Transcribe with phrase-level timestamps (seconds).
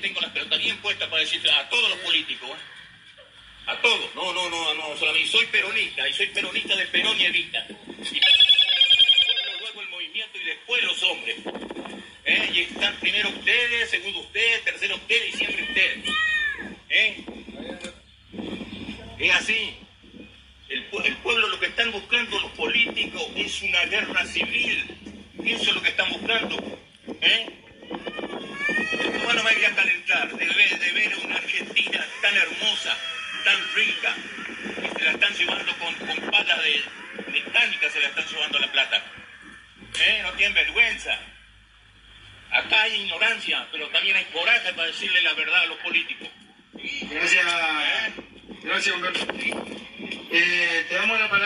[0.00, 2.76] tengo las pelotas bien puestas para decir a todos los políticos, ¿eh?
[3.66, 7.24] A todos, no, no, no, no, solamente soy peronista y soy peronista de Perón y
[7.26, 7.66] Evita.
[7.68, 8.20] Y
[9.60, 11.36] luego el movimiento y después los hombres.
[12.24, 12.50] ¿Eh?
[12.54, 16.04] Y están primero ustedes, segundo ustedes, tercero ustedes y siempre ustedes.
[16.90, 17.24] ¿Eh?
[19.18, 19.76] Es así.
[20.68, 24.84] El, pue- el pueblo lo que están buscando los políticos es una guerra civil.
[25.44, 26.56] Eso es lo que están buscando.
[27.20, 27.46] ¿Eh?
[29.20, 32.95] ¿Cómo no me voy a calentar de ver, de ver una Argentina tan hermosa,
[35.38, 36.82] llevando con, con palas de
[37.30, 39.02] mecánica, se la están llevando la plata?
[40.00, 40.20] ¿Eh?
[40.22, 41.18] No tienen vergüenza.
[42.50, 46.28] Acá hay ignorancia, pero también hay coraje para decirle la verdad a los políticos.
[47.10, 47.46] Gracias,
[48.62, 49.26] gracias Humberto.
[50.30, 51.36] Eh, te damos la palabra.